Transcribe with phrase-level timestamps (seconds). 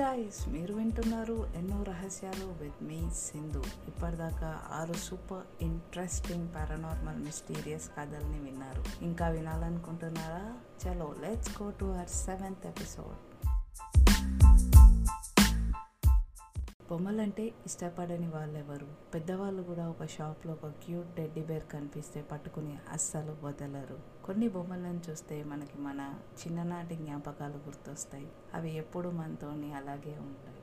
[0.00, 8.38] Guys మీరు వింటున్నారు ఎన్నో రహస్యాలు విత్ మీ సింధు ఇప్పటిదాకా ఆరు సూపర్ ఇంట్రెస్టింగ్ పారానార్మల్ మిస్టీరియస్ కథల్ని
[8.40, 9.04] విన్నారు.
[9.04, 10.52] ఇంకా వినాలనుకుంటున్నారా?
[10.86, 13.46] చలో let's go to our seventh episode
[16.90, 18.86] బొమ్మలంటే ఇష్టపడని వాళ్ళెవరు?
[19.14, 23.98] పెద్దవాళ్ళు కూడా ఒక షాప్లో ఒక క్యూట్ టెడ్డీ బేర్ కనిపిస్తే పట్టుకుని అస్సలు వదలరు.
[24.24, 28.28] కొన్ని బొమ్మలను చూస్తే మనకి మన చిన్ననాటి జ్ఞాపకాలు గుర్తొస్తాయి.
[28.54, 30.62] అవి ఎప్పుడు మనతోని అలాగే ఉంటాయి.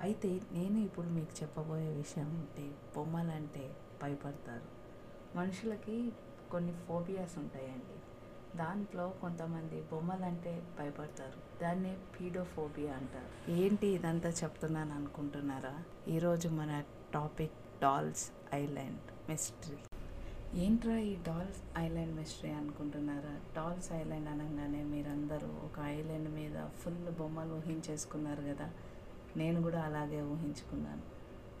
[0.00, 4.68] అయితే నేను ఇప్పుడు మీకు చెప్పబోయే విషయం అంటే బొమ్మలంటే భయపడతారు.
[5.36, 6.12] మనుషులకి
[6.50, 8.03] కొన్ని ఫోబియాస్ ఉంటాయండి.
[8.56, 11.62] దాంట్లో కొంతమంది బొమ్మలంటే భయపడతారు.
[11.62, 13.50] దాన్నే పీడోఫోబియా అంటారు.
[13.50, 15.82] ఏంటి ఇదంతా చెప్తున్నాను అనుకుంటున్నారా?
[16.08, 16.82] ఈరోజు మన
[17.14, 19.76] టాపిక్ డాల్స్ ఐలాండ్ మిస్టరీ.
[20.54, 23.40] ఏంట్రా ఈ డాల్స్ ఐలాండ్ మిస్టరీ అనుకుంటున్నారా?
[23.56, 28.70] డాల్స్ ఐలాండ్ అనగానే మీరందరూ ఒక ఐలాండ్ మీద ఫుల్ బొమ్మలు ఊహించేసుకున్నారు కదా?
[29.36, 31.02] నేను కూడా అలాగే ఊహించుకున్నాను.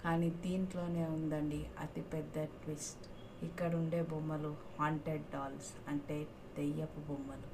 [0.04, 3.13] కానీ దీంట్లోనే ఉందండి అతిపెద్ద ట్విస్ట్.
[3.48, 6.18] ఇక్కడ ఉండే బొమ్మలు హాంటెడ్ డాల్స్ అంటే
[6.58, 7.48] దెయ్యపు బొమ్మలు.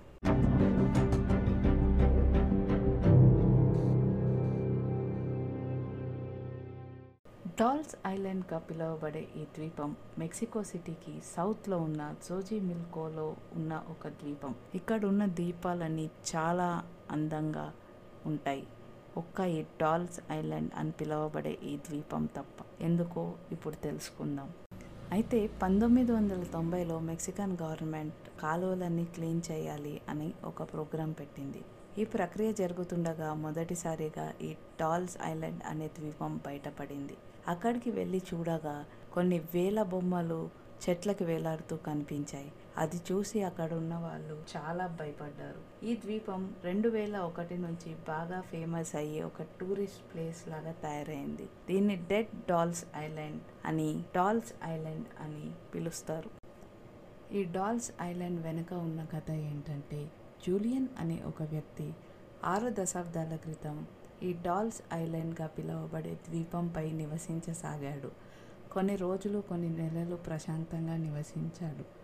[7.60, 14.54] డాల్స్ ఐలాండ్గా పిలువబడే ఈ ద్వీపం మెక్సికో సిటీకి సౌత్లో ఉన్న జోజీ మిల్కోలో ఉన్న ఒక ద్వీపం.
[14.74, 16.68] ఇక్కడ ఉన్న ద్వీపాలన్నీ చాలా
[17.10, 17.66] అందంగా
[18.26, 18.64] ఉంటాయి.
[19.16, 22.58] ఒక్క ఈ డాల్స్ ఐలాండ్ అని పిలువబడే ఈ ద్వీపం తప్ప.
[22.88, 24.50] ఎందుకో ఇప్పుడు తెలుసుకుందాం.
[25.14, 31.62] అయితే పంతొమ్మిది వందల తొంభైలో మెక్సికన్ గవర్నమెంట్ కాలువలన్నీ క్లీన్ చేయాలి అని ఒక ప్రోగ్రాం పెట్టింది.
[31.98, 34.50] ఈ ప్రక్రియ జరుగుతుండగా మొదటిసారిగా ఈ
[34.80, 37.16] టాల్స్ ఐలాండ్ అనే ద్వీపం బయటపడింది.
[37.48, 38.76] అక్కడికి వెళ్ళి చూడగా
[39.12, 40.40] కొన్ని వేల బొమ్మలు
[40.84, 42.52] చెట్లకు వేలాడుతూ కనిపించాయి.
[42.78, 45.86] అది చూసి అక్కడ ఉన్న వాళ్ళు చాలా భయపడ్డారు.
[45.86, 51.48] ఈ ద్వీపం రెండు వేల ఒకటి నుంచి బాగా ఫేమస్ అయ్యే ఒక టూరిస్ట్ ప్లేస్ లాగా తయారైంది.
[51.68, 56.30] దీన్ని డెడ్ డాల్స్ ఐలాండ్ అని డాల్స్ ఐలాండ్ అని పిలుస్తారు.
[57.32, 60.10] ఈ డాల్స్ ఐలాండ్ వెనుక ఉన్న కథ ఏంటంటే
[60.48, 61.94] జూలియన్ అనే ఒక వ్యక్తి
[62.44, 63.86] ఆరు దశాబ్దాల క్రితం
[64.22, 68.10] ఈ డాల్స్ ఐలాండ్గా పిలువబడే ద్వీపంపై నివసించసాగాడు.
[68.72, 71.99] కొన్ని రోజులు కొన్ని నెలలు ప్రశాంతంగా నివసించాడు.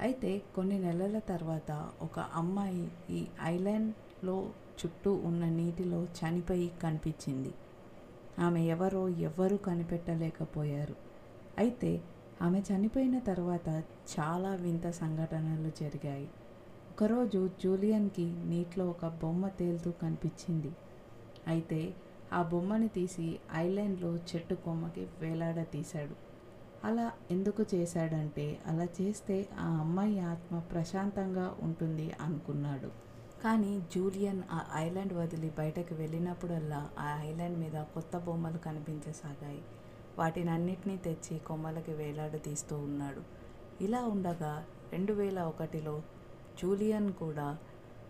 [0.00, 4.50] అయితే కొన్ని నెలల తర్వాత ఒక అమ్మాయి ఈ ఐలాండ్లో
[4.80, 7.54] చుట్టూ ఉన్న నీటిలో చనిపోయి కనిపించింది.
[8.38, 10.94] ఆమె ఎవరో ఎవ్వరూ కనిపెట్టలేకపోయారు.
[11.58, 12.02] అయితే
[12.42, 13.84] ఆమె చనిపోయిన తర్వాత
[14.20, 16.28] చాలా వింత సంఘటనలు జరిగాయి.
[16.90, 20.72] ఒకరోజు జూలియన్కి నీటిలో ఒక బొమ్మ తేలుతూ కనిపించింది.
[21.46, 21.94] అయితే
[22.32, 26.33] ఆ బొమ్మని తీసి ఐలాండ్లో చెట్టు కొమ్మకి వేలాడతీశాడు
[26.84, 32.90] అలా ఎందుకు చేశాడంటే అలా చేస్తే ఆ అమ్మాయి ఆత్మ ప్రశాంతంగా ఉంటుంది అనుకున్నాడు.
[33.44, 39.62] కానీ జూలియన్ ఆ ఐలాండ్ వదిలి బయటకు వెళ్ళినప్పుడల్లా ఆ ఐలాండ్ మీద కొత్త బొమ్మలు కనిపించసాగాయి.
[40.18, 43.22] వాటిని అన్నిటినీ తెచ్చి కొమ్మలకి వేలాడదీస్తూ ఉన్నాడు.
[43.84, 46.02] ఇలా ఉండగా రెండు వేల ఒకటిలో
[46.62, 47.58] జూలియన్ కూడా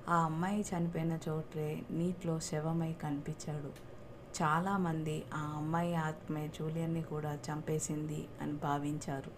[0.09, 3.94] ఆ అమ్మాయి చనిపోయిన చోటే నీటిలో శవమై కనిపించాడు.
[4.43, 9.33] చాలామంది ఆ అమ్మాయి ఆత్మే జూలియన్ని కూడా చంపేసింది అని భావించారు.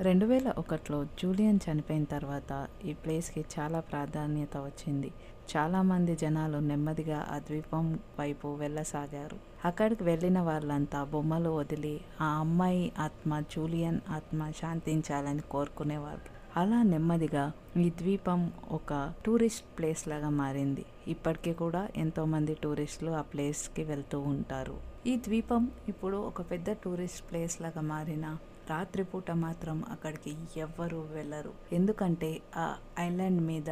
[0.00, 5.10] రెండు వేల ఒకటిలో జూలియన్ చనిపోయిన తర్వాత ఈ ప్లేస్కి చాలా ప్రాధాన్యత వచ్చింది.
[5.56, 9.36] చాలామంది జనాలు నెమ్మదిగా ఆ ద్వీపం వైపు వెళ్ళసాగారు.
[9.64, 16.41] అక్కడికి వెళ్ళిన వాళ్ళంతా బొమ్మలు వదిలి ఆ అమ్మాయి ఆత్మ జూలియన్ ఆత్మ శాంతించాలని కోరుకునేవారు.
[16.60, 17.42] అలా నెమ్మదిగా
[17.76, 18.40] ఈ ద్వీపం
[18.70, 18.92] ఒక
[19.26, 20.84] టూరిస్ట్ ప్లేస్ లాగా మారింది.
[21.08, 24.74] ఇప్పటికీ కూడా ఎంతోమంది టూరిస్టులు ఆ ప్లేస్కి వెళ్తూ ఉంటారు.
[25.06, 28.26] ఈ ద్వీపం ఇప్పుడు ఒక పెద్ద టూరిస్ట్ ప్లేస్ లాగా మారిన
[28.70, 31.52] రాత్రిపూట మాత్రం అక్కడికి ఎవ్వరూ వెళ్ళరు.
[31.72, 32.66] ఎందుకంటే ఆ
[32.98, 33.70] ఐలాండ్ మీద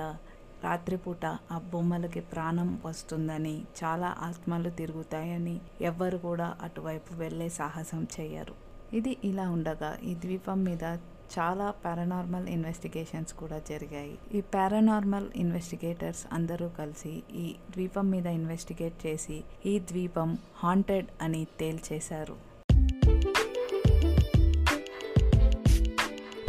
[0.65, 8.57] రాత్రిపూట ఆ బొమ్మలకి ప్రాణం వస్తుందని చాలా ఆత్మలు తిరుగుతాయని ఎవ్వరు కూడా అటువైపు వెళ్ళే సాహసం చేయరు
[8.93, 10.85] ఇది ఇలా ఉండగా ఈ ద్వీపం మీద
[11.39, 14.19] చాలా పారానార్మల్ ఇన్వెస్టిగేషన్స్ కూడా జరిగాయి.
[14.35, 22.51] ఈ పారానార్మల్ ఇన్వెస్టిగేటర్స్ అందరూ కలిసి ఈ ద్వీపం మీద ఇన్వెస్టిగేట్ చేసి ఈ ద్వీపం హాంటెడ్ అని తేల్చేశారు.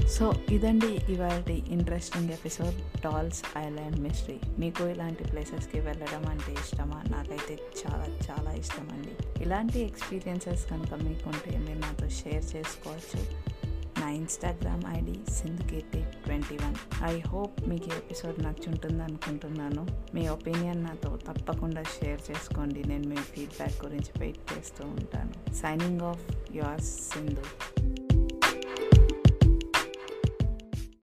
[0.08, 7.04] సో ఇదండి ఇవాళ interesting episode dolls island mystery మీకు ఇలాంటి ప్లేసెస్కి వెళ్ళడం అంటే ఇష్టమా?
[7.08, 13.51] నాకైతే చాలా చాలా ఇష్టం అండి ఇలాంటి ఎక్స్పీరియన్సెస్ కనుక మీకుంటే మీరు నాతో షేర్ చేసుకోవచ్చు.
[14.02, 19.88] నా Instagram ID Sindhukeerthi twenty one I hope మీకు ఈ ఎపిసోడ్ నచ్చుంటుంది అనుకుంటున్నాను.
[20.16, 22.84] మీ ఒపీనియన్ నాతో తప్పకుండా షేర్ చేసుకోండి.
[22.84, 25.54] నేను మీ ఫీడ్బ్యాక్ గురించి వెయిట్ చేస్తూ ఉంటాను.
[25.54, 27.44] Signing off yours Sindhu